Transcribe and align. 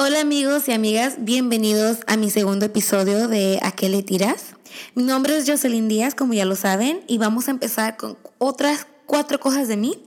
Hola 0.00 0.20
amigos 0.20 0.68
y 0.68 0.72
amigas, 0.72 1.16
bienvenidos 1.18 1.98
a 2.06 2.16
mi 2.16 2.30
segundo 2.30 2.64
episodio 2.64 3.26
de 3.26 3.58
¿A 3.62 3.72
qué 3.72 3.88
le 3.88 4.04
tiras? 4.04 4.54
Mi 4.94 5.02
nombre 5.02 5.36
es 5.36 5.50
Jocelyn 5.50 5.88
Díaz, 5.88 6.14
como 6.14 6.34
ya 6.34 6.44
lo 6.44 6.54
saben, 6.54 7.00
y 7.08 7.18
vamos 7.18 7.48
a 7.48 7.50
empezar 7.50 7.96
con 7.96 8.16
otras 8.38 8.86
cuatro 9.06 9.40
cosas 9.40 9.66
de 9.66 9.76
mí. 9.76 9.98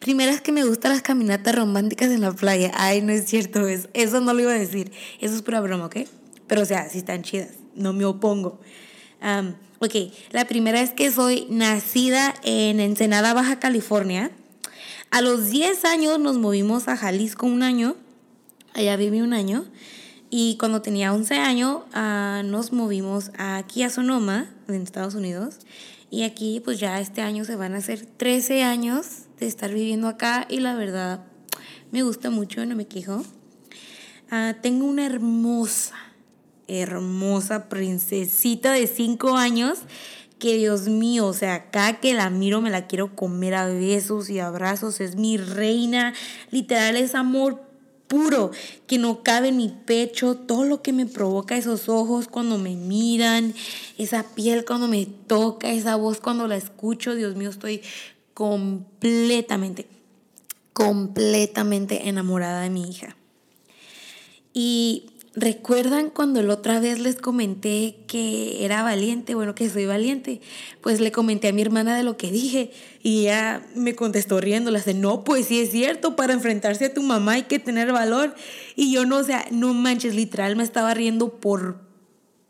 Primera 0.00 0.32
es 0.32 0.40
que 0.40 0.50
me 0.50 0.64
gustan 0.64 0.90
las 0.90 1.02
caminatas 1.02 1.54
románticas 1.54 2.10
en 2.10 2.22
la 2.22 2.32
playa. 2.32 2.72
Ay, 2.74 3.00
no 3.00 3.12
es 3.12 3.26
cierto 3.26 3.68
eso. 3.68 3.88
Eso 3.94 4.20
no 4.20 4.34
lo 4.34 4.42
iba 4.42 4.50
a 4.50 4.58
decir. 4.58 4.90
Eso 5.20 5.36
es 5.36 5.42
pura 5.42 5.60
broma, 5.60 5.86
¿ok? 5.86 5.98
Pero 6.48 6.62
o 6.62 6.64
sea, 6.64 6.88
sí 6.88 6.98
están 6.98 7.22
chidas. 7.22 7.50
No 7.76 7.92
me 7.92 8.06
opongo. 8.06 8.58
ok, 9.78 9.94
la 10.32 10.46
primera 10.46 10.80
es 10.80 10.90
que 10.90 11.12
soy 11.12 11.46
nacida 11.48 12.34
en 12.42 12.80
Ensenada, 12.80 13.34
Baja 13.34 13.60
California. 13.60 14.32
A 15.12 15.20
los 15.20 15.48
10 15.48 15.84
años 15.84 16.18
nos 16.18 16.38
movimos 16.38 16.88
a 16.88 16.96
Jalisco 16.96 17.46
un 17.46 17.62
año 17.62 17.94
Allá 18.78 18.94
viví 18.94 19.20
un 19.22 19.32
año. 19.32 19.64
Y 20.30 20.56
cuando 20.56 20.82
tenía 20.82 21.12
11 21.12 21.34
años 21.34 21.78
ah, 21.94 22.42
nos 22.44 22.72
movimos 22.72 23.32
aquí 23.36 23.82
a 23.82 23.90
Sonoma, 23.90 24.54
en 24.68 24.82
Estados 24.82 25.16
Unidos. 25.16 25.56
Y 26.10 26.22
aquí 26.22 26.60
pues 26.64 26.78
ya 26.78 27.00
este 27.00 27.20
año 27.20 27.44
se 27.44 27.56
van 27.56 27.74
a 27.74 27.78
hacer 27.78 28.06
13 28.06 28.62
años 28.62 29.24
de 29.40 29.48
estar 29.48 29.74
viviendo 29.74 30.06
acá 30.06 30.46
y 30.48 30.60
la 30.60 30.76
verdad 30.76 31.24
me 31.90 32.04
gusta 32.04 32.30
mucho, 32.30 32.64
no 32.66 32.76
me 32.76 32.86
quejo. 32.86 33.24
Ah, 34.30 34.54
tengo 34.62 34.86
una 34.86 35.06
hermosa, 35.06 35.96
hermosa 36.68 37.68
princesita 37.68 38.70
de 38.70 38.86
5 38.86 39.36
años 39.36 39.80
que 40.38 40.56
Dios 40.56 40.82
mío, 40.82 41.26
o 41.26 41.32
sea, 41.32 41.54
acá 41.54 41.98
que 41.98 42.14
la 42.14 42.30
miro 42.30 42.60
me 42.60 42.70
la 42.70 42.86
quiero 42.86 43.16
comer 43.16 43.56
a 43.56 43.66
besos 43.66 44.30
y 44.30 44.38
abrazos, 44.38 45.00
es 45.00 45.16
mi 45.16 45.36
reina, 45.36 46.14
literal 46.52 46.94
es 46.94 47.16
amor 47.16 47.67
puro, 48.08 48.50
que 48.86 48.98
no 48.98 49.22
cabe 49.22 49.48
en 49.48 49.58
mi 49.58 49.68
pecho, 49.68 50.34
todo 50.34 50.64
lo 50.64 50.82
que 50.82 50.92
me 50.92 51.06
provoca 51.06 51.56
esos 51.56 51.88
ojos 51.88 52.26
cuando 52.26 52.58
me 52.58 52.74
miran, 52.74 53.54
esa 53.98 54.24
piel 54.34 54.64
cuando 54.64 54.88
me 54.88 55.06
toca, 55.06 55.70
esa 55.70 55.96
voz 55.96 56.18
cuando 56.18 56.48
la 56.48 56.56
escucho, 56.56 57.14
Dios 57.14 57.36
mío, 57.36 57.50
estoy 57.50 57.82
completamente, 58.34 59.86
completamente 60.72 62.08
enamorada 62.08 62.62
de 62.62 62.70
mi 62.70 62.88
hija. 62.88 63.16
Y 64.54 65.10
¿Recuerdan 65.40 66.10
cuando 66.10 66.42
la 66.42 66.54
otra 66.54 66.80
vez 66.80 66.98
les 66.98 67.14
comenté 67.14 67.98
que 68.08 68.64
era 68.64 68.82
valiente? 68.82 69.36
Bueno, 69.36 69.54
que 69.54 69.70
soy 69.70 69.86
valiente. 69.86 70.40
Pues 70.80 70.98
le 70.98 71.12
comenté 71.12 71.46
a 71.46 71.52
mi 71.52 71.62
hermana 71.62 71.96
de 71.96 72.02
lo 72.02 72.16
que 72.16 72.32
dije 72.32 72.72
y 73.04 73.20
ella 73.20 73.64
me 73.76 73.94
contestó 73.94 74.40
riendo. 74.40 74.72
Le 74.72 74.78
dice, 74.78 74.94
no, 74.94 75.22
pues 75.22 75.46
sí 75.46 75.60
es 75.60 75.70
cierto, 75.70 76.16
para 76.16 76.32
enfrentarse 76.32 76.86
a 76.86 76.94
tu 76.94 77.02
mamá 77.02 77.32
hay 77.34 77.42
que 77.42 77.60
tener 77.60 77.92
valor. 77.92 78.34
Y 78.74 78.92
yo 78.92 79.06
no, 79.06 79.18
o 79.18 79.22
sea, 79.22 79.46
no 79.52 79.74
manches, 79.74 80.16
literal 80.16 80.56
me 80.56 80.64
estaba 80.64 80.92
riendo 80.92 81.28
por 81.34 81.82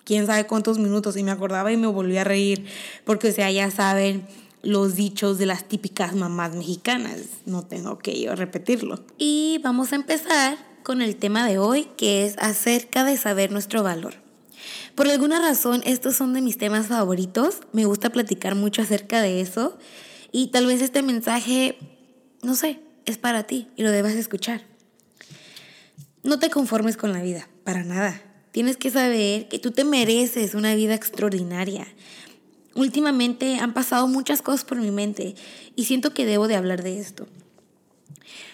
quién 0.04 0.26
sabe 0.26 0.46
cuántos 0.46 0.78
minutos 0.78 1.18
y 1.18 1.22
me 1.22 1.30
acordaba 1.30 1.70
y 1.70 1.76
me 1.76 1.88
volví 1.88 2.16
a 2.16 2.24
reír. 2.24 2.64
Porque, 3.04 3.28
o 3.28 3.32
sea, 3.32 3.50
ya 3.50 3.70
saben 3.70 4.26
los 4.62 4.94
dichos 4.94 5.36
de 5.36 5.44
las 5.44 5.68
típicas 5.68 6.14
mamás 6.14 6.54
mexicanas. 6.54 7.20
No 7.44 7.66
tengo 7.66 7.98
que 7.98 8.18
yo 8.18 8.34
repetirlo. 8.34 9.04
Y 9.18 9.60
vamos 9.62 9.92
a 9.92 9.96
empezar 9.96 10.67
con 10.88 11.02
el 11.02 11.16
tema 11.16 11.46
de 11.46 11.58
hoy, 11.58 11.86
que 11.98 12.24
es 12.24 12.38
acerca 12.38 13.04
de 13.04 13.18
saber 13.18 13.52
nuestro 13.52 13.82
valor. 13.82 14.14
Por 14.94 15.06
alguna 15.06 15.38
razón, 15.38 15.82
estos 15.84 16.16
son 16.16 16.32
de 16.32 16.40
mis 16.40 16.56
temas 16.56 16.86
favoritos. 16.86 17.60
Me 17.74 17.84
gusta 17.84 18.08
platicar 18.08 18.54
mucho 18.54 18.80
acerca 18.80 19.20
de 19.20 19.42
eso. 19.42 19.76
Y 20.32 20.46
tal 20.46 20.64
vez 20.64 20.80
este 20.80 21.02
mensaje, 21.02 21.76
no 22.42 22.54
sé, 22.54 22.80
es 23.04 23.18
para 23.18 23.42
ti 23.42 23.68
y 23.76 23.82
lo 23.82 23.90
debas 23.90 24.14
escuchar. 24.14 24.62
No 26.22 26.38
te 26.38 26.48
conformes 26.48 26.96
con 26.96 27.12
la 27.12 27.20
vida, 27.20 27.50
para 27.64 27.84
nada. 27.84 28.22
Tienes 28.50 28.78
que 28.78 28.88
saber 28.88 29.46
que 29.48 29.58
tú 29.58 29.72
te 29.72 29.84
mereces 29.84 30.54
una 30.54 30.74
vida 30.74 30.94
extraordinaria. 30.94 31.86
Últimamente 32.74 33.58
han 33.58 33.74
pasado 33.74 34.08
muchas 34.08 34.40
cosas 34.40 34.64
por 34.64 34.78
mi 34.78 34.90
mente 34.90 35.34
y 35.76 35.84
siento 35.84 36.14
que 36.14 36.24
debo 36.24 36.48
de 36.48 36.56
hablar 36.56 36.82
de 36.82 36.98
esto. 36.98 37.26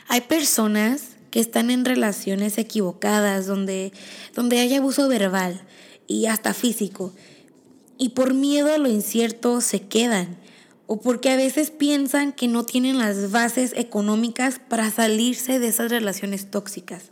Hay 0.08 0.22
personas 0.22 1.13
que 1.34 1.40
están 1.40 1.72
en 1.72 1.84
relaciones 1.84 2.58
equivocadas, 2.58 3.48
donde, 3.48 3.92
donde 4.36 4.60
hay 4.60 4.72
abuso 4.72 5.08
verbal 5.08 5.60
y 6.06 6.26
hasta 6.26 6.54
físico. 6.54 7.12
Y 7.98 8.10
por 8.10 8.34
miedo 8.34 8.72
a 8.72 8.78
lo 8.78 8.88
incierto 8.88 9.60
se 9.60 9.80
quedan. 9.80 10.36
O 10.86 11.00
porque 11.00 11.30
a 11.30 11.36
veces 11.36 11.72
piensan 11.72 12.30
que 12.30 12.46
no 12.46 12.64
tienen 12.64 12.98
las 12.98 13.32
bases 13.32 13.72
económicas 13.74 14.60
para 14.60 14.92
salirse 14.92 15.58
de 15.58 15.66
esas 15.66 15.90
relaciones 15.90 16.52
tóxicas. 16.52 17.06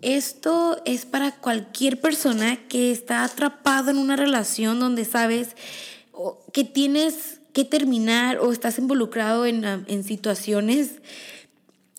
Esto 0.00 0.80
es 0.84 1.06
para 1.06 1.32
cualquier 1.32 2.00
persona 2.00 2.68
que 2.68 2.92
está 2.92 3.24
atrapado 3.24 3.90
en 3.90 3.98
una 3.98 4.14
relación 4.14 4.78
donde 4.78 5.04
sabes 5.04 5.56
que 6.52 6.62
tienes 6.62 7.40
que 7.52 7.64
terminar 7.64 8.38
o 8.38 8.52
estás 8.52 8.78
involucrado 8.78 9.46
en, 9.46 9.64
en 9.64 10.04
situaciones 10.04 11.00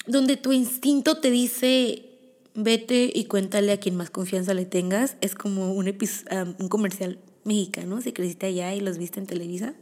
donde 0.08 0.38
tu 0.38 0.54
instinto 0.54 1.18
te 1.18 1.32
dice, 1.32 2.06
vete 2.54 3.12
y 3.14 3.26
cuéntale 3.26 3.72
a 3.72 3.80
quien 3.80 3.96
más 3.96 4.10
confianza 4.10 4.54
le 4.54 4.66
tengas. 4.66 5.18
Es 5.22 5.36
como 5.36 5.74
un, 5.74 5.88
un 5.88 6.70
comercial 6.70 7.20
mexicano, 7.44 8.02
si 8.02 8.14
creciste 8.14 8.48
allá 8.48 8.74
y 8.74 8.82
los 8.82 8.98
viste 8.98 9.20
en 9.20 9.28
Televisa. 9.28 9.76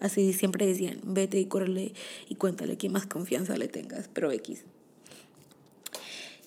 Así 0.00 0.32
siempre 0.32 0.66
decían, 0.66 1.00
vete 1.02 1.38
y 1.38 1.46
córrele 1.46 1.94
y 2.28 2.34
cuéntale 2.34 2.74
a 2.74 2.76
quien 2.76 2.92
más 2.92 3.06
confianza 3.06 3.56
le 3.56 3.68
tengas, 3.68 4.08
pero 4.12 4.30
X. 4.32 4.64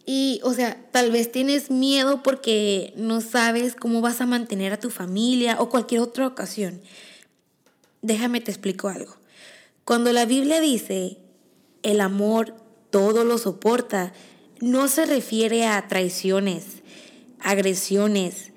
Y, 0.05 0.39
o 0.43 0.53
sea, 0.53 0.81
tal 0.91 1.11
vez 1.11 1.31
tienes 1.31 1.69
miedo 1.69 2.23
porque 2.23 2.93
no 2.95 3.19
sabes 3.19 3.75
cómo 3.75 3.99
vas 3.99 4.21
a 4.21 4.25
mantener 4.25 4.71
a 4.71 4.79
tu 4.79 4.89
familia 4.89 5.57
o 5.59 5.69
cualquier 5.69 5.99
otra 5.99 6.27
ocasión. 6.27 6.79
Déjame 8.01 8.39
te 8.39 8.51
explico 8.51 8.87
algo. 8.87 9.17
Cuando 9.83 10.13
la 10.13 10.25
Biblia 10.25 10.61
dice, 10.61 11.17
el 11.83 11.99
amor 11.99 12.55
todo 12.89 13.23
lo 13.23 13.37
soporta. 13.37 14.13
No 14.59 14.87
se 14.87 15.05
refiere 15.05 15.65
a 15.65 15.87
traiciones, 15.87 16.81
agresiones, 17.39 18.51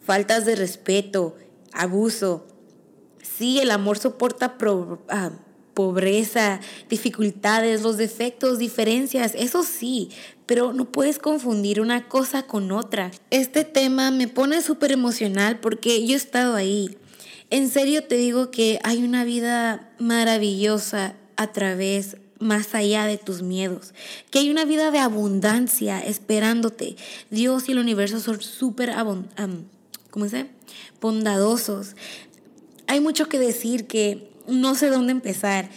faltas 0.00 0.46
de 0.46 0.56
respeto, 0.56 1.36
abuso. 1.72 2.46
Sí, 3.22 3.60
el 3.60 3.70
amor 3.70 3.98
soporta 3.98 4.56
ah, 5.08 5.30
pobreza, 5.74 6.60
dificultades, 6.88 7.82
los 7.82 7.96
defectos, 7.96 8.58
diferencias, 8.58 9.34
eso 9.36 9.64
sí, 9.64 10.10
pero 10.46 10.72
no 10.72 10.90
puedes 10.90 11.18
confundir 11.18 11.80
una 11.80 12.08
cosa 12.08 12.46
con 12.46 12.70
otra. 12.72 13.10
Este 13.30 13.64
tema 13.64 14.10
me 14.10 14.28
pone 14.28 14.62
súper 14.62 14.92
emocional 14.92 15.58
porque 15.60 16.06
yo 16.06 16.14
he 16.14 16.16
estado 16.16 16.54
ahí. 16.54 16.96
En 17.50 17.68
serio 17.68 18.04
te 18.04 18.16
digo 18.16 18.50
que 18.50 18.78
hay 18.84 19.02
una 19.02 19.24
vida 19.24 19.92
maravillosa 19.98 21.16
a 21.36 21.52
través 21.52 22.16
más 22.38 22.74
allá 22.74 23.06
de 23.06 23.18
tus 23.18 23.42
miedos, 23.42 23.94
que 24.30 24.40
hay 24.40 24.50
una 24.50 24.64
vida 24.64 24.90
de 24.90 24.98
abundancia 24.98 26.00
esperándote. 26.00 26.96
Dios 27.30 27.68
y 27.68 27.72
el 27.72 27.78
universo 27.78 28.20
son 28.20 28.40
súper 28.40 28.92
¿cómo 30.10 30.28
se? 30.28 30.46
bondadosos. 31.00 31.96
Hay 32.86 33.00
mucho 33.00 33.28
que 33.28 33.38
decir 33.38 33.86
que 33.86 34.30
no 34.46 34.74
sé 34.74 34.88
dónde 34.88 35.12
empezar. 35.12 35.70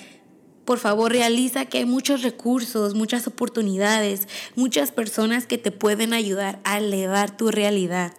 Por 0.66 0.79
favor, 0.79 1.12
realiza 1.12 1.66
que 1.66 1.79
hay 1.79 1.85
muchos 1.85 2.23
recursos, 2.23 2.94
muchas 2.94 3.28
oportunidades, 3.28 4.28
muchas 4.56 4.91
personas 4.91 5.45
que 5.45 5.57
te 5.57 5.72
pueden 5.72 6.13
ayudar 6.13 6.59
a 6.63 6.78
elevar 6.79 7.35
tu 7.35 7.51
realidad. 7.51 8.13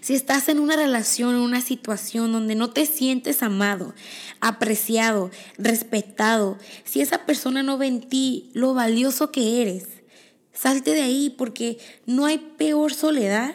Si 0.00 0.14
estás 0.14 0.48
en 0.48 0.58
una 0.58 0.76
relación, 0.76 1.34
en 1.34 1.40
una 1.40 1.60
situación 1.60 2.32
donde 2.32 2.54
no 2.54 2.70
te 2.70 2.86
sientes 2.86 3.42
amado, 3.42 3.94
apreciado, 4.40 5.30
respetado, 5.58 6.58
si 6.84 7.00
esa 7.00 7.26
persona 7.26 7.62
no 7.62 7.78
ve 7.78 7.86
en 7.86 8.08
ti 8.08 8.50
lo 8.54 8.74
valioso 8.74 9.30
que 9.30 9.62
eres, 9.62 9.86
salte 10.52 10.92
de 10.92 11.02
ahí 11.02 11.30
porque 11.30 11.78
no 12.06 12.26
hay 12.26 12.38
peor 12.38 12.92
soledad 12.94 13.54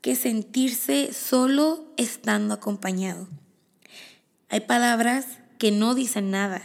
que 0.00 0.16
sentirse 0.16 1.12
solo 1.12 1.92
estando 1.96 2.54
acompañado. 2.54 3.28
Hay 4.48 4.60
palabras 4.60 5.26
que 5.58 5.70
no 5.70 5.94
dicen 5.94 6.30
nada 6.30 6.62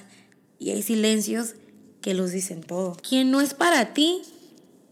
y 0.59 0.71
hay 0.71 0.81
silencios 0.81 1.56
que 2.01 2.13
los 2.13 2.31
dicen 2.31 2.61
todo. 2.61 2.97
Quien 3.07 3.31
no 3.31 3.39
es 3.39 3.53
para 3.53 3.94
ti, 3.94 4.21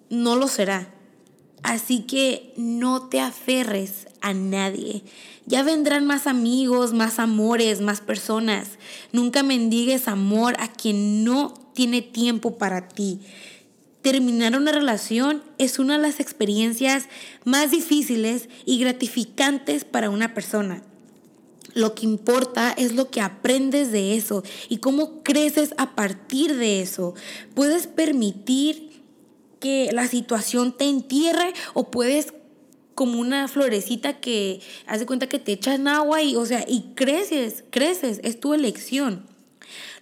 no 0.09 0.35
lo 0.35 0.47
será. 0.47 0.94
Así 1.65 2.01
que 2.01 2.53
no 2.57 3.09
te 3.09 3.19
aferres 3.19 4.05
a 4.21 4.35
nadie. 4.35 5.01
Ya 5.47 5.63
vendrán 5.63 6.05
más 6.05 6.27
amigos, 6.27 6.93
más 6.93 7.17
amores, 7.17 7.81
más 7.81 8.01
personas. 8.01 8.77
Nunca 9.11 9.41
mendigues 9.41 10.07
amor 10.07 10.55
a 10.59 10.71
quien 10.71 11.23
no 11.23 11.55
tiene 11.73 12.03
tiempo 12.03 12.59
para 12.59 12.87
ti. 12.87 13.19
Terminar 14.03 14.55
una 14.55 14.73
relación 14.73 15.41
es 15.57 15.79
una 15.79 15.97
de 15.97 16.03
las 16.03 16.19
experiencias 16.19 17.05
más 17.45 17.71
difíciles 17.71 18.47
y 18.65 18.77
gratificantes 18.77 19.85
para 19.85 20.11
una 20.11 20.35
persona. 20.35 20.83
Lo 21.73 21.95
que 21.95 22.05
importa 22.05 22.73
es 22.77 22.93
lo 22.93 23.09
que 23.09 23.21
aprendes 23.21 23.91
de 23.91 24.15
eso 24.15 24.43
y 24.69 24.77
cómo 24.77 25.23
creces 25.23 25.73
a 25.79 25.95
partir 25.95 26.57
de 26.57 26.81
eso. 26.81 27.15
Puedes 27.55 27.87
permitir 27.87 28.94
que 29.65 29.89
la 29.91 30.07
situación 30.07 30.77
te 30.77 30.87
entierre 30.87 31.51
o 31.73 31.89
puedes 31.89 32.35
como 32.93 33.19
una 33.19 33.47
florecita 33.47 34.19
que 34.19 34.61
hace 34.85 35.07
cuenta 35.07 35.27
que 35.27 35.39
te 35.39 35.53
echas 35.53 35.79
agua 35.87 36.21
y, 36.21 36.35
o 36.35 36.45
sea, 36.45 36.63
y 36.67 36.91
creces, 36.93 37.63
creces, 37.71 38.19
es 38.23 38.39
tu 38.39 38.53
elección. 38.53 39.25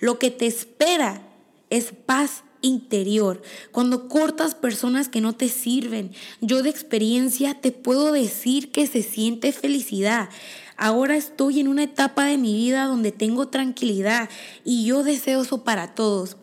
Lo 0.02 0.20
que 0.20 0.32
te 0.32 0.48
espera 0.48 1.26
es 1.70 1.94
paz 2.06 2.44
interior, 2.60 3.42
cuando 3.72 4.10
cortas 4.10 4.54
personas 4.54 5.08
que 5.08 5.22
no 5.22 5.34
te 5.34 5.48
sirven. 5.48 6.12
Yo 6.42 6.62
de 6.62 6.70
experiencia 6.70 7.54
te 7.54 7.72
puedo 7.72 8.12
decir 8.12 8.70
que 8.74 8.86
se 8.86 9.02
siente 9.02 9.54
felicidad. 9.54 10.28
Ahora 10.76 11.16
estoy 11.16 11.62
en 11.62 11.70
una 11.70 11.84
etapa 11.84 12.26
de 12.26 12.38
mi 12.38 12.54
vida 12.54 12.84
donde 12.84 13.14
tengo 13.14 13.48
tranquilidad 13.48 14.30
y 14.66 14.84
yo 14.84 15.04
deseo 15.04 15.44
eso 15.44 15.64
para 15.64 15.96
todos. 15.96 16.36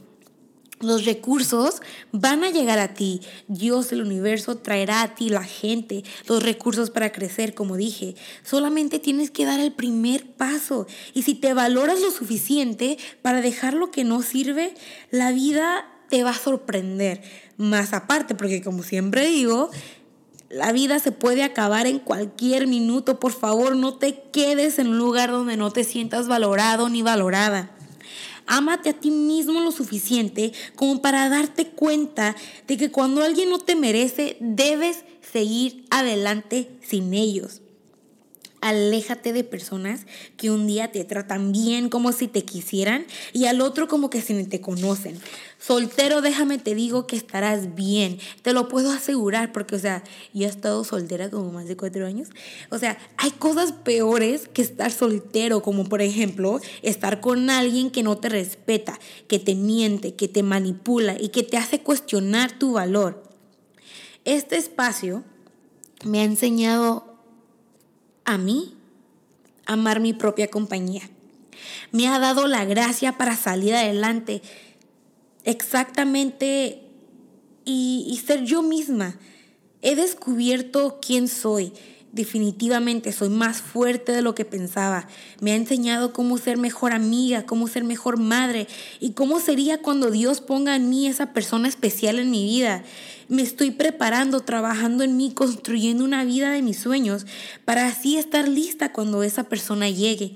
Los 0.80 1.04
recursos 1.04 1.82
van 2.10 2.42
a 2.42 2.50
llegar 2.50 2.78
a 2.78 2.94
ti. 2.94 3.20
Dios, 3.48 3.92
el 3.92 4.00
universo, 4.00 4.56
traerá 4.56 5.02
a 5.02 5.14
ti 5.14 5.28
la 5.28 5.44
gente, 5.44 6.04
los 6.26 6.42
recursos 6.42 6.88
para 6.88 7.12
crecer, 7.12 7.52
como 7.52 7.76
dije. 7.76 8.16
Solamente 8.42 8.98
tienes 8.98 9.30
que 9.30 9.44
dar 9.44 9.60
el 9.60 9.72
primer 9.72 10.26
paso. 10.32 10.86
Y 11.12 11.22
si 11.22 11.34
te 11.34 11.52
valoras 11.52 12.00
lo 12.00 12.10
suficiente 12.10 12.96
para 13.20 13.42
dejar 13.42 13.74
lo 13.74 13.90
que 13.90 14.04
no 14.04 14.22
sirve, 14.22 14.74
la 15.10 15.32
vida 15.32 15.86
te 16.08 16.24
va 16.24 16.30
a 16.30 16.38
sorprender. 16.38 17.22
Más 17.58 17.92
aparte, 17.92 18.34
porque 18.34 18.62
como 18.62 18.82
siempre 18.82 19.26
digo, 19.26 19.70
la 20.48 20.72
vida 20.72 20.98
se 20.98 21.12
puede 21.12 21.44
acabar 21.44 21.86
en 21.86 21.98
cualquier 21.98 22.66
minuto. 22.66 23.20
Por 23.20 23.32
favor, 23.32 23.76
no 23.76 23.98
te 23.98 24.22
quedes 24.32 24.78
en 24.78 24.88
un 24.88 24.98
lugar 24.98 25.30
donde 25.30 25.58
no 25.58 25.70
te 25.70 25.84
sientas 25.84 26.26
valorado 26.26 26.88
ni 26.88 27.02
valorada. 27.02 27.70
Ámate 28.52 28.90
a 28.90 28.92
ti 28.94 29.12
mismo 29.12 29.60
lo 29.60 29.70
suficiente 29.70 30.52
como 30.74 31.00
para 31.00 31.28
darte 31.28 31.68
cuenta 31.68 32.34
de 32.66 32.76
que 32.76 32.90
cuando 32.90 33.22
alguien 33.22 33.48
no 33.48 33.60
te 33.60 33.76
merece, 33.76 34.36
debes 34.40 35.04
seguir 35.20 35.84
adelante 35.88 36.68
sin 36.82 37.14
ellos. 37.14 37.62
Aléjate 38.60 39.32
de 39.32 39.42
personas 39.42 40.06
que 40.36 40.50
un 40.50 40.66
día 40.66 40.92
te 40.92 41.04
tratan 41.04 41.50
bien 41.50 41.88
como 41.88 42.12
si 42.12 42.28
te 42.28 42.44
quisieran 42.44 43.06
y 43.32 43.46
al 43.46 43.60
otro 43.62 43.88
como 43.88 44.10
que 44.10 44.20
si 44.20 44.34
ni 44.34 44.44
te 44.44 44.60
conocen. 44.60 45.18
Soltero, 45.58 46.20
déjame 46.20 46.58
te 46.58 46.74
digo 46.74 47.06
que 47.06 47.16
estarás 47.16 47.74
bien. 47.74 48.18
Te 48.42 48.52
lo 48.52 48.68
puedo 48.68 48.90
asegurar 48.90 49.52
porque, 49.52 49.76
o 49.76 49.78
sea, 49.78 50.02
yo 50.34 50.46
he 50.46 50.50
estado 50.50 50.84
soltera 50.84 51.30
como 51.30 51.52
más 51.52 51.68
de 51.68 51.76
cuatro 51.76 52.06
años. 52.06 52.28
O 52.70 52.78
sea, 52.78 52.98
hay 53.16 53.30
cosas 53.30 53.72
peores 53.72 54.48
que 54.48 54.62
estar 54.62 54.90
soltero, 54.90 55.62
como 55.62 55.84
por 55.84 56.02
ejemplo, 56.02 56.60
estar 56.82 57.20
con 57.20 57.50
alguien 57.50 57.90
que 57.90 58.02
no 58.02 58.18
te 58.18 58.28
respeta, 58.28 58.98
que 59.26 59.38
te 59.38 59.54
miente, 59.54 60.14
que 60.14 60.28
te 60.28 60.42
manipula 60.42 61.16
y 61.18 61.28
que 61.28 61.42
te 61.42 61.56
hace 61.56 61.80
cuestionar 61.80 62.58
tu 62.58 62.72
valor. 62.72 63.22
Este 64.24 64.56
espacio 64.56 65.24
me 66.04 66.20
ha 66.20 66.24
enseñado 66.24 67.09
a 68.32 68.38
mí 68.38 68.74
amar 69.66 70.00
mi 70.00 70.12
propia 70.12 70.48
compañía. 70.48 71.02
Me 71.92 72.08
ha 72.08 72.18
dado 72.18 72.46
la 72.46 72.64
gracia 72.64 73.18
para 73.18 73.36
salir 73.36 73.74
adelante 73.74 74.42
exactamente 75.44 76.82
y, 77.64 78.06
y 78.08 78.16
ser 78.18 78.44
yo 78.44 78.62
misma. 78.62 79.16
He 79.82 79.94
descubierto 79.94 80.98
quién 81.00 81.28
soy. 81.28 81.72
Definitivamente 82.12 83.12
soy 83.12 83.28
más 83.28 83.60
fuerte 83.60 84.10
de 84.10 84.22
lo 84.22 84.34
que 84.34 84.44
pensaba. 84.44 85.06
Me 85.40 85.52
ha 85.52 85.56
enseñado 85.56 86.12
cómo 86.12 86.38
ser 86.38 86.56
mejor 86.56 86.92
amiga, 86.92 87.46
cómo 87.46 87.68
ser 87.68 87.84
mejor 87.84 88.18
madre 88.18 88.66
y 88.98 89.12
cómo 89.12 89.38
sería 89.38 89.80
cuando 89.80 90.10
Dios 90.10 90.40
ponga 90.40 90.74
en 90.74 90.90
mí 90.90 91.06
esa 91.06 91.32
persona 91.32 91.68
especial 91.68 92.18
en 92.18 92.30
mi 92.30 92.44
vida. 92.44 92.82
Me 93.30 93.42
estoy 93.42 93.70
preparando, 93.70 94.40
trabajando 94.40 95.04
en 95.04 95.16
mí, 95.16 95.30
construyendo 95.32 96.02
una 96.02 96.24
vida 96.24 96.50
de 96.50 96.62
mis 96.62 96.80
sueños 96.80 97.26
para 97.64 97.86
así 97.86 98.16
estar 98.16 98.48
lista 98.48 98.92
cuando 98.92 99.22
esa 99.22 99.44
persona 99.44 99.88
llegue. 99.88 100.34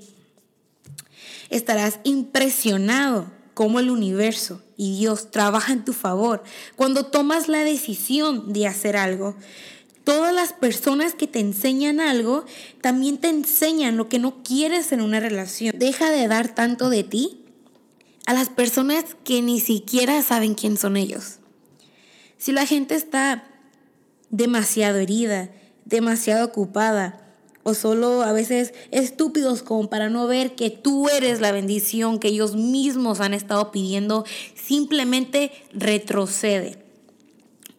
Estarás 1.49 1.99
impresionado 2.05 3.29
cómo 3.53 3.81
el 3.81 3.91
universo 3.91 4.61
y 4.77 4.97
Dios 4.97 5.29
trabaja 5.29 5.73
en 5.73 5.83
tu 5.83 5.91
favor 5.91 6.41
cuando 6.77 7.07
tomas 7.07 7.49
la 7.49 7.65
decisión 7.65 8.53
de 8.53 8.65
hacer 8.65 8.95
algo. 8.95 9.35
Todas 10.05 10.33
las 10.33 10.53
personas 10.53 11.15
que 11.15 11.27
te 11.27 11.41
enseñan 11.41 11.99
algo 11.99 12.45
también 12.79 13.17
te 13.17 13.27
enseñan 13.27 13.97
lo 13.97 14.07
que 14.07 14.19
no 14.19 14.41
quieres 14.41 14.93
en 14.93 15.01
una 15.01 15.19
relación. 15.19 15.77
Deja 15.77 16.11
de 16.11 16.29
dar 16.29 16.55
tanto 16.55 16.89
de 16.89 17.03
ti 17.03 17.41
a 18.25 18.33
las 18.33 18.47
personas 18.47 19.17
que 19.25 19.41
ni 19.41 19.59
siquiera 19.59 20.21
saben 20.21 20.55
quién 20.55 20.77
son 20.77 20.95
ellos. 20.95 21.39
Si 22.45 22.51
la 22.51 22.67
gente 22.67 22.93
está 22.93 23.43
demasiado 24.29 24.99
herida, 24.99 25.49
demasiado 25.83 26.45
ocupada, 26.45 27.19
o 27.63 27.73
solo 27.73 28.21
a 28.21 28.33
veces 28.33 28.71
estúpidos 28.91 29.63
como 29.63 29.89
para 29.89 30.11
no 30.11 30.27
ver 30.27 30.53
que 30.53 30.69
tú 30.69 31.09
eres 31.09 31.41
la 31.41 31.51
bendición 31.51 32.19
que 32.19 32.27
ellos 32.27 32.55
mismos 32.55 33.19
han 33.19 33.33
estado 33.33 33.71
pidiendo, 33.71 34.25
simplemente 34.53 35.53
retrocede. 35.73 36.77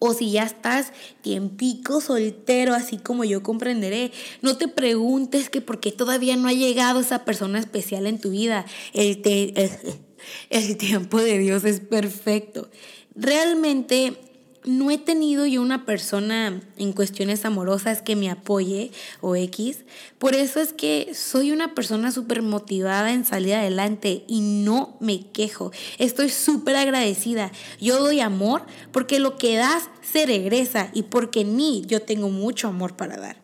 O 0.00 0.14
si 0.14 0.32
ya 0.32 0.42
estás 0.42 0.92
tiempico 1.22 2.00
soltero, 2.00 2.74
así 2.74 2.96
como 2.96 3.22
yo 3.22 3.44
comprenderé, 3.44 4.10
no 4.42 4.56
te 4.56 4.66
preguntes 4.66 5.48
que 5.48 5.60
por 5.60 5.78
qué 5.78 5.92
todavía 5.92 6.34
no 6.34 6.48
ha 6.48 6.52
llegado 6.52 6.98
esa 6.98 7.24
persona 7.24 7.60
especial 7.60 8.08
en 8.08 8.20
tu 8.20 8.30
vida. 8.30 8.66
El, 8.94 9.22
el 10.50 10.76
tiempo 10.76 11.20
de 11.20 11.38
Dios 11.38 11.62
es 11.62 11.78
perfecto. 11.78 12.68
Realmente 13.14 14.25
no 14.66 14.90
he 14.90 14.98
tenido 14.98 15.46
yo 15.46 15.62
una 15.62 15.86
persona 15.86 16.60
en 16.76 16.92
cuestiones 16.92 17.44
amorosas 17.44 18.02
que 18.02 18.16
me 18.16 18.28
apoye 18.28 18.90
o 19.20 19.36
X. 19.36 19.84
Por 20.18 20.34
eso 20.34 20.60
es 20.60 20.72
que 20.72 21.14
soy 21.14 21.52
una 21.52 21.72
persona 21.74 22.10
súper 22.10 22.42
motivada 22.42 23.12
en 23.12 23.24
salir 23.24 23.54
adelante 23.54 24.24
y 24.26 24.40
no 24.40 24.96
me 24.98 25.30
quejo. 25.30 25.70
Estoy 25.98 26.30
súper 26.30 26.74
agradecida. 26.74 27.52
Yo 27.80 28.00
doy 28.00 28.18
amor 28.18 28.66
porque 28.90 29.20
lo 29.20 29.38
que 29.38 29.56
das 29.56 29.88
se 30.02 30.26
regresa 30.26 30.90
y 30.92 31.04
porque 31.04 31.42
en 31.42 31.54
mí 31.54 31.84
yo 31.86 32.02
tengo 32.02 32.28
mucho 32.28 32.66
amor 32.66 32.96
para 32.96 33.16
dar. 33.16 33.36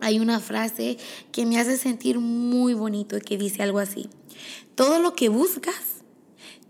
Hay 0.00 0.18
una 0.18 0.40
frase 0.40 0.98
que 1.30 1.46
me 1.46 1.58
hace 1.60 1.78
sentir 1.78 2.18
muy 2.18 2.74
bonito 2.74 3.16
que 3.20 3.38
dice 3.38 3.62
algo 3.62 3.78
así. 3.78 4.10
Todo 4.74 4.98
lo 4.98 5.14
que 5.14 5.28
buscas 5.28 6.02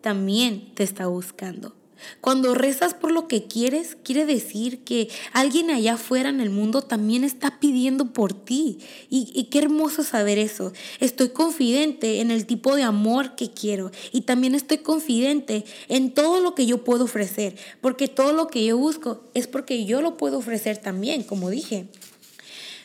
también 0.02 0.74
te 0.74 0.84
está 0.84 1.06
buscando. 1.06 1.74
Cuando 2.20 2.54
rezas 2.54 2.94
por 2.94 3.12
lo 3.12 3.28
que 3.28 3.44
quieres, 3.44 3.96
quiere 4.02 4.26
decir 4.26 4.84
que 4.84 5.08
alguien 5.32 5.70
allá 5.70 5.94
afuera 5.94 6.28
en 6.28 6.40
el 6.40 6.50
mundo 6.50 6.82
también 6.82 7.24
está 7.24 7.58
pidiendo 7.60 8.12
por 8.12 8.32
ti. 8.32 8.78
Y, 9.10 9.44
qué 9.44 9.58
hermoso 9.58 10.02
saber 10.02 10.38
eso. 10.38 10.72
Estoy 11.00 11.30
confidente 11.30 12.20
en 12.20 12.30
el 12.30 12.46
tipo 12.46 12.76
de 12.76 12.82
amor 12.82 13.36
que 13.36 13.50
quiero. 13.50 13.90
Y 14.12 14.22
también 14.22 14.54
estoy 14.54 14.78
confidente 14.78 15.64
en 15.88 16.12
todo 16.12 16.40
lo 16.40 16.54
que 16.54 16.66
yo 16.66 16.84
puedo 16.84 17.04
ofrecer. 17.04 17.56
Porque 17.80 18.08
todo 18.08 18.32
lo 18.32 18.48
que 18.48 18.64
yo 18.64 18.76
busco 18.76 19.22
es 19.34 19.46
porque 19.46 19.84
yo 19.84 20.02
lo 20.02 20.16
puedo 20.16 20.38
ofrecer 20.38 20.78
también, 20.78 21.22
como 21.22 21.50
dije. 21.50 21.88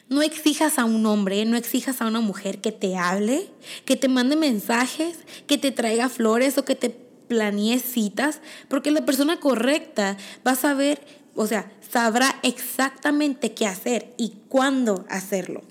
No 0.10 0.22
exijas 0.22 0.78
a 0.78 0.84
un 0.84 1.06
hombre, 1.06 1.46
no 1.46 1.56
exijas 1.56 2.02
a 2.02 2.06
una 2.06 2.20
mujer 2.20 2.60
que 2.60 2.74
te 2.74 2.98
hable, 2.98 3.48
que 3.86 3.96
te 3.96 4.10
mande 4.10 4.36
mensajes, 4.36 5.20
que 5.48 5.58
te 5.58 5.72
traiga 5.72 6.10
flores 6.10 6.58
o 6.58 6.66
que 6.66 6.76
te 6.76 6.90
planees 7.32 7.82
citas, 7.82 8.42
porque 8.68 8.92
la 8.92 9.06
persona 9.06 9.40
correcta 9.40 10.18
va 10.46 10.52
a 10.52 10.56
saber, 10.56 11.00
o 11.34 11.48
sea, 11.48 11.72
sabrá 11.90 12.36
exactamente 12.44 13.54
qué 13.54 13.66
hacer 13.66 14.14
y 14.18 14.34
cuándo 14.50 15.06
hacerlo. 15.08 15.62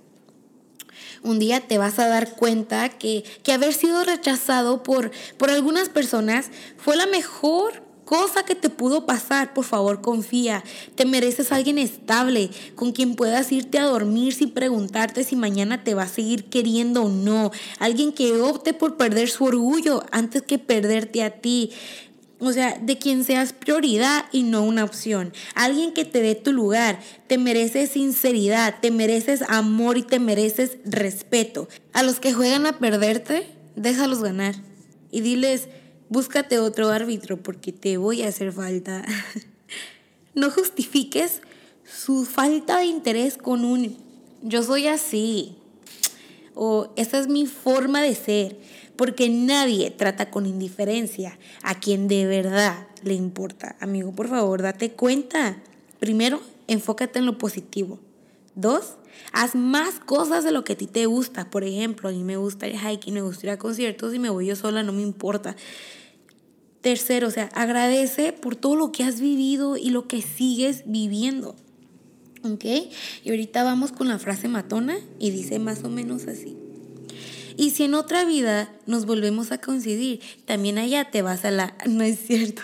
Un 1.22 1.38
día 1.38 1.60
te 1.60 1.76
vas 1.76 1.98
a 1.98 2.08
dar 2.08 2.30
cuenta 2.30 2.88
que, 2.88 3.24
que 3.42 3.52
haber 3.52 3.74
sido 3.74 4.04
rechazado 4.04 4.82
por, 4.82 5.10
por 5.36 5.50
algunas 5.50 5.90
personas 5.90 6.48
fue 6.78 6.96
la 6.96 7.04
mejor 7.04 7.82
cosa 8.10 8.42
que 8.42 8.56
te 8.56 8.70
pudo 8.70 9.06
pasar, 9.06 9.54
por 9.54 9.64
favor 9.64 10.00
confía. 10.00 10.64
Te 10.96 11.04
mereces 11.04 11.52
a 11.52 11.54
alguien 11.54 11.78
estable, 11.78 12.50
con 12.74 12.90
quien 12.90 13.14
puedas 13.14 13.52
irte 13.52 13.78
a 13.78 13.84
dormir 13.84 14.34
sin 14.34 14.50
preguntarte 14.50 15.22
si 15.22 15.36
mañana 15.36 15.84
te 15.84 15.94
va 15.94 16.02
a 16.02 16.08
seguir 16.08 16.46
queriendo 16.46 17.04
o 17.04 17.08
no. 17.08 17.52
Alguien 17.78 18.12
que 18.12 18.32
opte 18.40 18.74
por 18.74 18.96
perder 18.96 19.28
su 19.28 19.44
orgullo 19.44 20.02
antes 20.10 20.42
que 20.42 20.58
perderte 20.58 21.22
a 21.22 21.30
ti. 21.40 21.70
O 22.40 22.52
sea, 22.52 22.76
de 22.82 22.98
quien 22.98 23.22
seas 23.22 23.52
prioridad 23.52 24.24
y 24.32 24.42
no 24.42 24.64
una 24.64 24.82
opción. 24.82 25.32
Alguien 25.54 25.92
que 25.92 26.04
te 26.04 26.20
dé 26.20 26.34
tu 26.34 26.52
lugar. 26.52 26.98
Te 27.28 27.38
mereces 27.38 27.92
sinceridad, 27.92 28.80
te 28.80 28.90
mereces 28.90 29.42
amor 29.46 29.98
y 29.98 30.02
te 30.02 30.18
mereces 30.18 30.78
respeto. 30.84 31.68
A 31.92 32.02
los 32.02 32.18
que 32.18 32.32
juegan 32.32 32.66
a 32.66 32.80
perderte, 32.80 33.46
déjalos 33.76 34.20
ganar. 34.20 34.56
Y 35.12 35.20
diles, 35.20 35.68
búscate 36.10 36.58
otro 36.58 36.90
árbitro 36.90 37.38
porque 37.38 37.72
te 37.72 37.96
voy 37.96 38.22
a 38.22 38.28
hacer 38.28 38.52
falta. 38.52 39.02
no 40.34 40.50
justifiques 40.50 41.40
su 41.84 42.26
falta 42.26 42.80
de 42.80 42.84
interés 42.84 43.38
con 43.38 43.64
un 43.64 43.96
yo 44.42 44.62
soy 44.62 44.86
así 44.86 45.56
o 46.54 46.92
esta 46.96 47.18
es 47.18 47.28
mi 47.28 47.46
forma 47.46 48.02
de 48.02 48.14
ser, 48.14 48.58
porque 48.96 49.30
nadie 49.30 49.90
trata 49.90 50.30
con 50.30 50.44
indiferencia 50.44 51.38
a 51.62 51.80
quien 51.80 52.06
de 52.06 52.26
verdad 52.26 52.86
le 53.02 53.14
importa. 53.14 53.76
Amigo, 53.80 54.12
por 54.12 54.28
favor, 54.28 54.60
date 54.60 54.92
cuenta. 54.92 55.56
Primero, 56.00 56.40
enfócate 56.66 57.18
en 57.18 57.26
lo 57.26 57.38
positivo. 57.38 57.98
Dos, 58.54 58.96
haz 59.32 59.54
más 59.54 60.00
cosas 60.00 60.44
de 60.44 60.52
lo 60.52 60.64
que 60.64 60.74
a 60.74 60.76
ti 60.76 60.86
te 60.86 61.06
gusta. 61.06 61.48
Por 61.48 61.64
ejemplo, 61.64 62.08
a 62.08 62.12
mí 62.12 62.24
me 62.24 62.36
gusta 62.36 62.68
ir 62.68 62.76
hiking, 62.76 63.14
me 63.14 63.22
gusta 63.22 63.46
ir 63.46 63.50
a 63.52 63.58
conciertos 63.58 64.12
y 64.14 64.18
me 64.18 64.28
voy 64.28 64.46
yo 64.46 64.56
sola, 64.56 64.82
no 64.82 64.92
me 64.92 65.02
importa. 65.02 65.56
Tercero, 66.80 67.28
o 67.28 67.30
sea, 67.30 67.50
agradece 67.54 68.32
por 68.32 68.56
todo 68.56 68.74
lo 68.74 68.92
que 68.92 69.04
has 69.04 69.20
vivido 69.20 69.76
y 69.76 69.90
lo 69.90 70.08
que 70.08 70.22
sigues 70.22 70.84
viviendo. 70.86 71.54
¿Ok? 72.42 72.64
Y 73.22 73.30
ahorita 73.30 73.62
vamos 73.64 73.92
con 73.92 74.08
la 74.08 74.18
frase 74.18 74.48
matona 74.48 74.98
y 75.18 75.30
dice 75.30 75.58
más 75.58 75.84
o 75.84 75.90
menos 75.90 76.26
así. 76.26 76.56
Y 77.58 77.70
si 77.70 77.84
en 77.84 77.92
otra 77.92 78.24
vida 78.24 78.72
nos 78.86 79.04
volvemos 79.04 79.52
a 79.52 79.60
coincidir, 79.60 80.20
también 80.46 80.78
allá 80.78 81.10
te 81.10 81.20
vas 81.20 81.44
a 81.44 81.50
la... 81.50 81.76
No 81.86 82.02
es 82.02 82.18
cierto. 82.18 82.62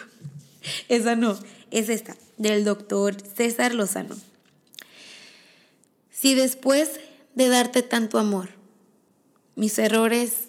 Esa 0.89 1.15
no, 1.15 1.39
es 1.71 1.91
esta, 1.91 2.17
del 2.39 2.65
doctor 2.65 3.17
César 3.21 3.75
Lozano. 3.75 4.17
Si 6.11 6.35
después 6.35 6.93
de 7.35 7.49
darte 7.49 7.83
tanto 7.83 8.19
amor, 8.19 8.49
mis 9.55 9.79
errores 9.79 10.49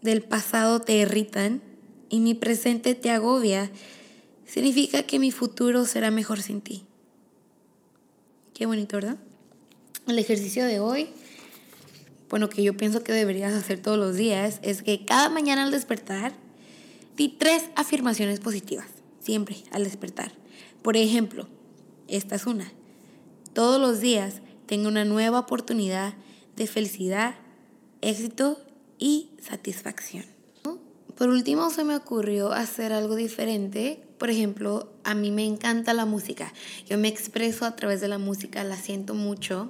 del 0.00 0.22
pasado 0.22 0.80
te 0.80 0.94
irritan 0.94 1.60
y 2.08 2.20
mi 2.20 2.34
presente 2.34 2.94
te 2.94 3.10
agobia, 3.10 3.70
significa 4.46 5.02
que 5.02 5.18
mi 5.18 5.30
futuro 5.30 5.84
será 5.84 6.10
mejor 6.10 6.42
sin 6.42 6.60
ti. 6.60 6.84
Qué 8.54 8.66
bonito, 8.66 8.96
¿verdad? 8.96 9.18
El 10.06 10.18
ejercicio 10.18 10.64
de 10.64 10.80
hoy, 10.80 11.08
bueno, 12.28 12.48
que 12.48 12.62
yo 12.62 12.76
pienso 12.76 13.02
que 13.04 13.12
deberías 13.12 13.52
hacer 13.52 13.80
todos 13.80 13.98
los 13.98 14.16
días, 14.16 14.58
es 14.62 14.82
que 14.82 15.04
cada 15.04 15.28
mañana 15.28 15.64
al 15.64 15.70
despertar, 15.70 16.32
di 17.16 17.28
tres 17.28 17.64
afirmaciones 17.76 18.40
positivas, 18.40 18.88
siempre 19.20 19.56
al 19.70 19.84
despertar. 19.84 20.32
Por 20.82 20.96
ejemplo, 20.96 21.48
esta 22.06 22.36
es 22.36 22.46
una. 22.46 22.72
Todos 23.52 23.80
los 23.80 24.00
días 24.00 24.40
tengo 24.66 24.88
una 24.88 25.04
nueva 25.04 25.40
oportunidad 25.40 26.14
de 26.56 26.66
felicidad, 26.66 27.34
éxito 28.00 28.60
y 28.98 29.30
satisfacción. 29.40 30.37
Por 31.18 31.30
último, 31.30 31.68
se 31.70 31.82
me 31.82 31.96
ocurrió 31.96 32.52
hacer 32.52 32.92
algo 32.92 33.16
diferente. 33.16 34.00
Por 34.18 34.30
ejemplo, 34.30 34.92
a 35.02 35.16
mí 35.16 35.32
me 35.32 35.44
encanta 35.44 35.92
la 35.92 36.04
música. 36.04 36.52
Yo 36.88 36.96
me 36.96 37.08
expreso 37.08 37.64
a 37.66 37.74
través 37.74 38.00
de 38.00 38.06
la 38.06 38.18
música, 38.18 38.62
la 38.62 38.76
siento 38.76 39.14
mucho. 39.14 39.68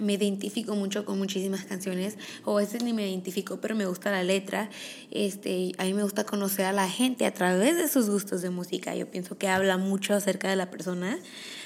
Me 0.00 0.14
identifico 0.14 0.74
mucho 0.74 1.04
con 1.04 1.16
muchísimas 1.16 1.64
canciones, 1.66 2.18
o 2.44 2.58
a 2.58 2.62
veces 2.62 2.82
ni 2.82 2.92
me 2.92 3.08
identifico, 3.08 3.60
pero 3.60 3.76
me 3.76 3.86
gusta 3.86 4.10
la 4.10 4.24
letra. 4.24 4.70
Este, 5.12 5.70
a 5.78 5.84
mí 5.84 5.94
me 5.94 6.02
gusta 6.02 6.24
conocer 6.24 6.64
a 6.64 6.72
la 6.72 6.88
gente 6.88 7.26
a 7.26 7.32
través 7.32 7.76
de 7.76 7.86
sus 7.86 8.10
gustos 8.10 8.42
de 8.42 8.50
música. 8.50 8.96
Yo 8.96 9.08
pienso 9.08 9.38
que 9.38 9.46
habla 9.46 9.76
mucho 9.76 10.14
acerca 10.14 10.50
de 10.50 10.56
la 10.56 10.68
persona. 10.68 11.16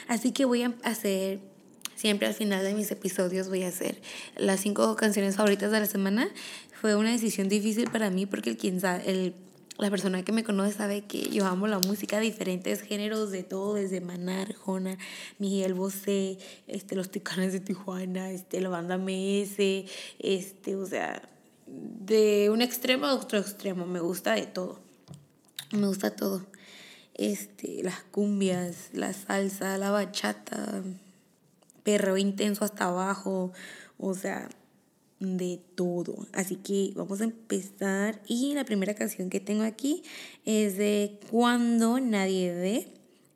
Así 0.08 0.32
que 0.32 0.44
voy 0.44 0.64
a 0.64 0.74
hacer 0.82 1.40
siempre 1.94 2.26
al 2.26 2.34
final 2.34 2.64
de 2.64 2.74
mis 2.74 2.90
episodios 2.90 3.48
voy 3.48 3.62
a 3.62 3.68
hacer 3.68 4.02
las 4.36 4.58
cinco 4.60 4.96
canciones 4.96 5.36
favoritas 5.36 5.70
de 5.70 5.78
la 5.78 5.86
semana 5.86 6.28
fue 6.82 6.96
una 6.96 7.12
decisión 7.12 7.48
difícil 7.48 7.88
para 7.92 8.10
mí 8.10 8.26
porque 8.26 8.50
el 8.50 8.56
quien 8.56 8.80
sabe, 8.80 9.08
el, 9.08 9.34
la 9.78 9.88
persona 9.88 10.24
que 10.24 10.32
me 10.32 10.42
conoce 10.42 10.72
sabe 10.72 11.02
que 11.02 11.30
yo 11.30 11.46
amo 11.46 11.68
la 11.68 11.78
música, 11.78 12.18
diferentes 12.18 12.80
géneros 12.80 13.30
de 13.30 13.44
todo, 13.44 13.74
desde 13.74 14.00
Maná, 14.00 14.42
Arjona, 14.42 14.98
Miguel 15.38 15.74
Bosé, 15.74 16.38
este, 16.66 16.96
los 16.96 17.08
Ticanes 17.08 17.52
de 17.52 17.60
Tijuana, 17.60 18.32
este, 18.32 18.60
la 18.60 18.68
banda 18.68 18.98
MS, 18.98 19.84
este, 20.18 20.74
o 20.74 20.84
sea, 20.84 21.22
de 21.68 22.50
un 22.50 22.62
extremo 22.62 23.06
a 23.06 23.14
otro 23.14 23.38
extremo, 23.38 23.86
me 23.86 24.00
gusta 24.00 24.32
de 24.34 24.46
todo, 24.46 24.80
me 25.70 25.86
gusta 25.86 26.16
todo, 26.16 26.44
este, 27.14 27.84
las 27.84 28.02
cumbias, 28.10 28.88
la 28.92 29.12
salsa, 29.12 29.78
la 29.78 29.92
bachata, 29.92 30.82
perro 31.84 32.16
intenso 32.16 32.64
hasta 32.64 32.86
abajo, 32.86 33.52
o 33.98 34.14
sea, 34.14 34.48
de 35.22 35.60
todo. 35.74 36.26
Así 36.32 36.56
que 36.56 36.92
vamos 36.94 37.20
a 37.20 37.24
empezar. 37.24 38.20
Y 38.26 38.54
la 38.54 38.64
primera 38.64 38.94
canción 38.94 39.30
que 39.30 39.40
tengo 39.40 39.62
aquí 39.62 40.02
es 40.44 40.76
de 40.76 41.18
Cuando 41.30 42.00
Nadie 42.00 42.52
Ve, 42.52 42.88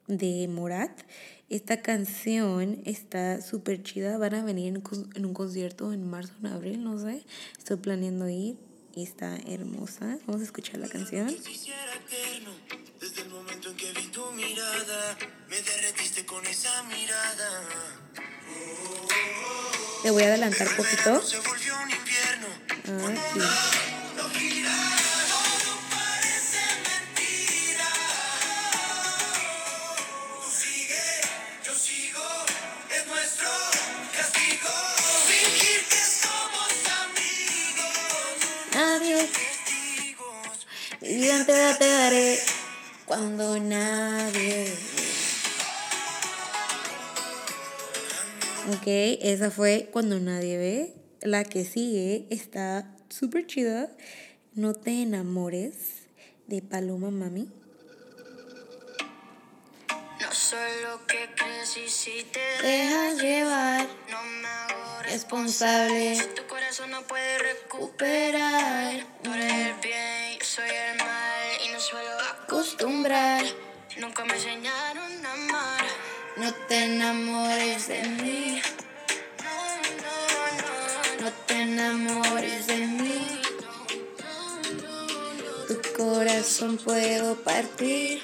de 0.06 0.48
Morat. 0.48 1.02
Esta 1.48 1.80
canción 1.80 2.82
está 2.84 3.40
súper 3.40 3.82
chida. 3.82 4.18
Van 4.18 4.34
a 4.34 4.44
venir 4.44 4.82
en 5.14 5.26
un 5.26 5.34
concierto 5.34 5.92
en 5.92 6.08
marzo 6.08 6.32
o 6.42 6.46
en 6.46 6.52
abril, 6.52 6.82
no 6.82 6.98
sé. 6.98 7.24
Estoy 7.56 7.76
planeando 7.76 8.28
ir 8.28 8.56
está 9.02 9.36
hermosa. 9.46 10.18
Vamos 10.26 10.40
a 10.40 10.44
escuchar 10.44 10.78
la 10.78 10.88
canción. 10.88 11.28
Con 16.26 16.46
esa 16.46 16.82
mirada. 16.84 17.62
Le 20.06 20.12
voy 20.12 20.22
a 20.22 20.26
adelantar 20.26 20.68
un 20.68 20.76
poquito. 20.76 21.16
Aquí. 21.16 21.36
Nadie. 38.74 39.28
Mi 41.00 41.14
vida 41.14 41.34
entera 41.34 41.78
te 41.78 41.88
daré 41.88 42.38
cuando 43.06 43.58
nadie 43.58 44.95
esa 48.86 49.50
fue 49.50 49.88
cuando 49.92 50.20
nadie 50.20 50.58
ve. 50.58 50.94
La 51.20 51.44
que 51.44 51.64
sigue 51.64 52.26
está 52.30 52.94
súper 53.08 53.46
chida. 53.46 53.90
No 54.54 54.74
te 54.74 55.02
enamores 55.02 56.06
de 56.46 56.62
Paloma 56.62 57.10
Mami. 57.10 57.48
No 60.20 60.32
soy 60.32 60.70
lo 60.82 61.04
que 61.06 61.28
crees 61.34 61.76
y 61.76 61.88
si 61.88 62.24
te 62.24 62.66
dejas 62.66 63.20
llevar, 63.20 63.86
no 64.10 64.22
me 64.22 64.48
hago 64.48 65.02
responsable. 65.02 66.18
Tu 66.36 66.46
corazón 66.46 66.90
no 66.90 67.02
puede 67.02 67.38
recuperar. 67.38 69.04
Tú 69.22 69.32
eres 69.32 69.52
el 69.52 69.74
bien, 69.82 70.38
yo 70.38 70.44
soy 70.44 70.68
el 70.68 70.98
mal 70.98 71.48
y 71.66 71.72
no 71.72 71.80
suelo 71.80 72.10
acostumbrar. 72.44 73.44
Nunca 73.98 74.24
me 74.24 74.34
enseñaron 74.34 75.26
a 75.26 75.32
amar. 75.32 75.84
No 76.36 76.52
te 76.68 76.84
enamores 76.84 77.88
de 77.88 78.02
mí. 78.02 78.62
Enamores 81.76 82.66
de 82.66 82.86
mí. 82.86 83.20
Tu 85.68 86.02
corazón 86.02 86.78
puedo 86.78 87.36
partir. 87.36 88.20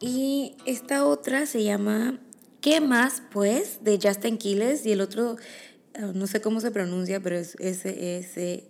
Y 0.00 0.56
esta 0.66 1.06
otra 1.06 1.46
se 1.46 1.62
llama 1.62 2.18
¿Qué 2.60 2.80
más 2.80 3.22
pues? 3.30 3.84
de 3.84 4.00
Justin 4.02 4.36
Quiles 4.36 4.84
y 4.84 4.92
el 4.92 5.00
otro 5.00 5.36
ah, 5.94 6.10
no 6.12 6.26
sé 6.26 6.40
cómo 6.40 6.60
se 6.60 6.72
pronuncia, 6.72 7.20
pero 7.20 7.36
es 7.36 7.54
S-S 7.60 8.64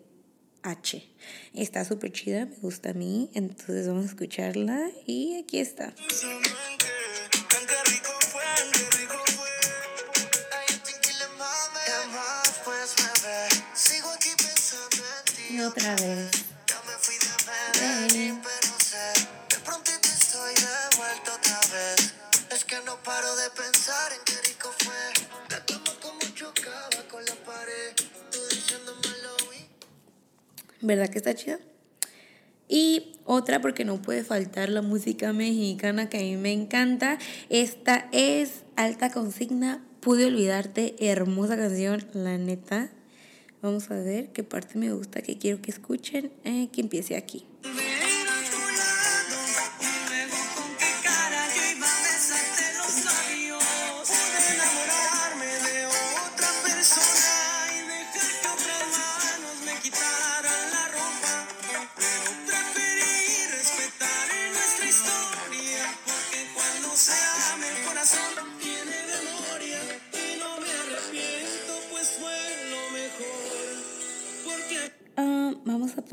H. 0.62 1.08
Está 1.54 1.84
súper 1.84 2.12
chida, 2.12 2.46
me 2.46 2.56
gusta 2.56 2.90
a 2.90 2.94
mí, 2.94 3.30
entonces 3.34 3.88
vamos 3.88 4.04
a 4.04 4.08
escucharla 4.08 4.90
y 5.06 5.36
aquí 5.38 5.58
está. 5.58 5.94
Otra 15.66 15.96
vez. 15.96 16.30
De 19.50 19.58
pronto 19.64 19.90
te 20.00 20.08
estoy 20.08 20.54
de 20.54 20.96
vuelta 20.96 21.34
otra 21.34 21.60
vez. 21.72 22.14
Es 22.54 22.64
que 22.64 22.76
no 22.84 23.02
paro 23.02 23.34
de 23.36 23.50
pensar 23.50 24.12
en 24.12 24.18
qué 24.24 24.48
rico 24.48 24.72
fue. 24.78 24.94
Te 25.48 25.56
tomo 25.72 25.90
como 26.00 26.20
chocaba 26.34 27.08
con 27.10 27.24
la 27.24 27.34
pared. 27.44 27.94
Tú 28.30 28.38
diciéndome 28.48 29.68
¿Verdad 30.82 31.08
que 31.08 31.18
está 31.18 31.34
chida? 31.34 31.58
Y 32.68 33.18
otra, 33.24 33.60
porque 33.60 33.84
no 33.84 34.00
puede 34.00 34.22
faltar 34.22 34.68
la 34.68 34.82
música 34.82 35.32
mexicana 35.32 36.08
que 36.08 36.18
a 36.18 36.20
mí 36.20 36.36
me 36.36 36.52
encanta. 36.52 37.18
Esta 37.48 38.08
es 38.12 38.62
Alta 38.76 39.10
Consigna. 39.10 39.84
Pude 40.00 40.26
olvidarte. 40.26 40.94
Hermosa 41.00 41.56
canción, 41.56 42.06
la 42.12 42.38
neta. 42.38 42.90
Vamos 43.66 43.90
a 43.90 43.96
ver 43.96 44.28
qué 44.28 44.44
parte 44.44 44.78
me 44.78 44.92
gusta, 44.92 45.22
que 45.22 45.38
quiero 45.38 45.60
que 45.60 45.72
escuchen. 45.72 46.30
Eh, 46.44 46.68
que 46.72 46.80
empiece 46.80 47.16
aquí. 47.16 47.44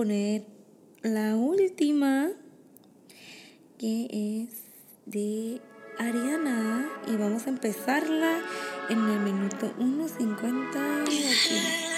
Poner 0.03 0.43
la 1.01 1.37
última, 1.37 2.29
que 3.79 4.43
es 4.43 4.49
de 5.05 5.61
Ariana. 5.97 6.89
Y 7.07 7.15
vamos 7.15 7.47
a 7.47 7.51
empezarla 7.51 8.39
en 8.89 8.99
el 8.99 9.19
minuto 9.21 9.73
1.50 9.79 11.92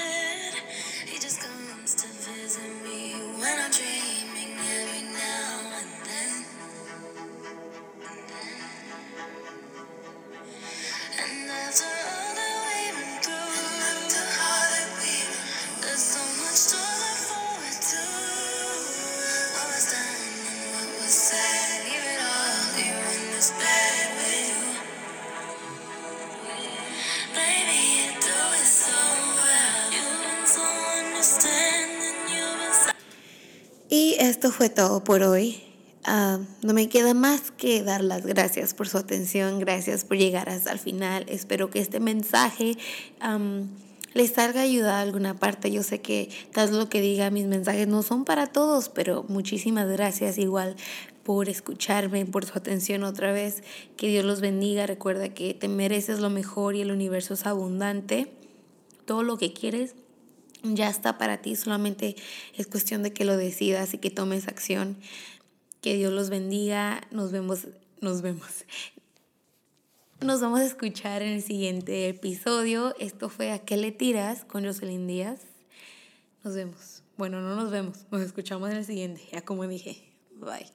esto 34.35 34.51
fue 34.51 34.67
todo 34.67 35.01
por 35.01 35.23
hoy. 35.23 35.63
Ah, 36.03 36.39
no 36.61 36.73
me 36.73 36.89
queda 36.89 37.13
más 37.13 37.51
que 37.51 37.81
dar 37.83 38.03
las 38.03 38.25
gracias 38.25 38.73
por 38.73 38.89
su 38.89 38.97
atención, 38.97 39.59
gracias 39.59 40.03
por 40.03 40.17
llegar 40.17 40.49
hasta 40.49 40.73
el 40.73 40.79
final. 40.79 41.25
Espero 41.29 41.69
que 41.69 41.79
este 41.79 42.01
mensaje 42.01 42.77
les 44.13 44.31
salga 44.31 44.59
ayuda 44.59 44.97
a 44.97 45.01
alguna 45.01 45.39
parte. 45.39 45.71
Yo 45.71 45.83
sé 45.83 46.01
que 46.01 46.29
tal 46.51 46.77
lo 46.77 46.89
que 46.89 46.99
diga, 46.99 47.29
mis 47.29 47.45
mensajes 47.45 47.87
no 47.87 48.03
son 48.03 48.25
para 48.25 48.47
todos, 48.47 48.89
pero 48.89 49.23
muchísimas 49.29 49.87
gracias 49.87 50.37
igual 50.37 50.75
por 51.23 51.47
escucharme, 51.47 52.25
por 52.25 52.45
su 52.45 52.57
atención 52.57 53.03
otra 53.03 53.31
vez. 53.31 53.63
Que 53.95 54.09
Dios 54.09 54.25
los 54.25 54.41
bendiga. 54.41 54.85
Recuerda 54.85 55.29
que 55.29 55.53
te 55.53 55.69
mereces 55.69 56.19
lo 56.19 56.29
mejor 56.29 56.75
y 56.75 56.81
el 56.81 56.91
universo 56.91 57.35
es 57.35 57.45
abundante. 57.45 58.33
Todo 59.05 59.23
lo 59.23 59.37
que 59.37 59.53
quieres 59.53 59.95
ya 60.73 60.89
está 60.89 61.17
para 61.17 61.41
ti, 61.41 61.55
solamente 61.55 62.15
es 62.55 62.67
cuestión 62.67 63.03
de 63.03 63.13
que 63.13 63.25
lo 63.25 63.37
decidas 63.37 63.93
y 63.93 63.97
que 63.97 64.09
tomes 64.09 64.47
acción. 64.47 64.97
Que 65.81 65.95
Dios 65.95 66.11
los 66.11 66.29
bendiga, 66.29 67.01
nos 67.11 67.31
vemos, 67.31 67.67
nos 68.01 68.21
vemos. 68.21 68.65
Nos 70.21 70.41
vamos 70.41 70.61
a 70.61 70.65
escuchar 70.65 71.21
en 71.21 71.33
el 71.33 71.43
siguiente 71.43 72.09
episodio. 72.09 72.95
Esto 72.99 73.29
fue 73.29 73.51
¿A 73.51 73.59
qué 73.59 73.77
le 73.77 73.91
tiras? 73.91 74.45
con 74.45 74.65
Jocelyn 74.65 75.05
Díaz. 75.05 75.41
Nos 76.43 76.55
vemos. 76.55 77.03
Bueno, 77.17 77.41
no 77.41 77.55
nos 77.55 77.71
vemos, 77.71 78.05
nos 78.11 78.21
escuchamos 78.21 78.71
en 78.71 78.77
el 78.77 78.85
siguiente, 78.85 79.21
ya 79.31 79.43
como 79.43 79.67
dije. 79.67 80.03
Bye. 80.35 80.74